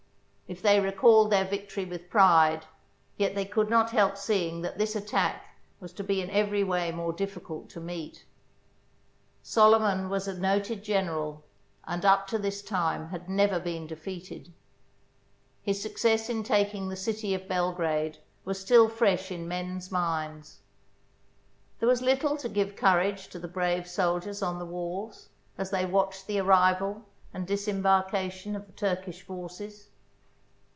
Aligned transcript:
If 0.53 0.61
they 0.61 0.81
recalled 0.81 1.29
their 1.31 1.45
victory 1.45 1.85
with 1.85 2.09
pride, 2.09 2.65
yet 3.15 3.35
they 3.35 3.45
could 3.45 3.69
not 3.69 3.91
help 3.91 4.17
seeing 4.17 4.63
that 4.63 4.77
this 4.77 4.97
at 4.97 5.07
tack 5.07 5.45
was 5.79 5.93
to 5.93 6.03
be 6.03 6.19
in 6.21 6.29
every 6.29 6.61
way 6.61 6.91
more 6.91 7.13
difficult 7.13 7.69
to 7.69 7.79
meet. 7.79 8.25
Solyman 9.41 10.09
was 10.09 10.27
a 10.27 10.37
noted 10.37 10.83
general, 10.83 11.45
and 11.85 12.03
up 12.03 12.27
to 12.27 12.37
this 12.37 12.61
time 12.61 13.07
had 13.11 13.29
never 13.29 13.61
been 13.61 13.87
defeated. 13.87 14.51
His 15.61 15.81
success 15.81 16.29
in 16.29 16.43
taking 16.43 16.89
the 16.89 16.97
city 16.97 17.33
of 17.33 17.47
Belgrade 17.47 18.17
was 18.43 18.59
still 18.59 18.89
fresh 18.89 19.31
in 19.31 19.47
men's 19.47 19.89
minds. 19.89 20.59
There 21.79 21.87
was 21.87 22.01
little 22.01 22.35
to 22.35 22.49
give 22.49 22.75
courage 22.75 23.29
to 23.29 23.39
the 23.39 23.47
brave 23.47 23.87
soldiers 23.87 24.41
on 24.41 24.59
the 24.59 24.65
walls, 24.65 25.29
as 25.57 25.69
they 25.71 25.85
watched 25.85 26.27
the 26.27 26.39
arrival 26.41 27.05
and 27.33 27.47
dis 27.47 27.69
embarkation 27.69 28.57
of 28.57 28.65
the 28.65 28.73
Turkish 28.73 29.21
forces. 29.21 29.87